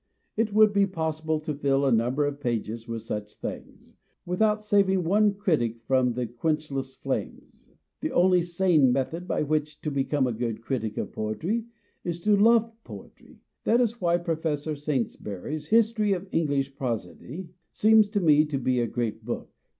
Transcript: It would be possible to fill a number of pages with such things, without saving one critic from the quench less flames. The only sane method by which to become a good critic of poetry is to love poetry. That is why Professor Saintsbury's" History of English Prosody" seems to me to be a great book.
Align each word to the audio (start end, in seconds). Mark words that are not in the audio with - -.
It 0.35 0.51
would 0.51 0.73
be 0.73 0.87
possible 0.87 1.39
to 1.41 1.53
fill 1.53 1.85
a 1.85 1.91
number 1.91 2.25
of 2.25 2.39
pages 2.39 2.87
with 2.87 3.03
such 3.03 3.35
things, 3.35 3.93
without 4.25 4.63
saving 4.63 5.03
one 5.03 5.35
critic 5.35 5.79
from 5.85 6.13
the 6.13 6.25
quench 6.25 6.71
less 6.71 6.95
flames. 6.95 7.63
The 7.99 8.09
only 8.11 8.41
sane 8.41 8.91
method 8.91 9.27
by 9.27 9.43
which 9.43 9.79
to 9.81 9.91
become 9.91 10.25
a 10.25 10.33
good 10.33 10.63
critic 10.63 10.97
of 10.97 11.11
poetry 11.13 11.65
is 12.03 12.19
to 12.21 12.35
love 12.35 12.71
poetry. 12.83 13.41
That 13.63 13.79
is 13.79 14.01
why 14.01 14.17
Professor 14.17 14.75
Saintsbury's" 14.75 15.67
History 15.77 16.13
of 16.13 16.27
English 16.31 16.75
Prosody" 16.75 17.49
seems 17.71 18.09
to 18.09 18.21
me 18.21 18.43
to 18.45 18.57
be 18.57 18.79
a 18.79 18.87
great 18.87 19.23
book. 19.23 19.51